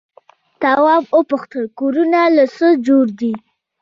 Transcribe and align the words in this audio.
تواب 0.61 1.05
وپوښتل 1.17 1.65
کورونه 1.79 2.19
له 2.35 2.45
څه 2.55 2.67
جوړ 2.87 3.05
دي؟ 3.19 3.33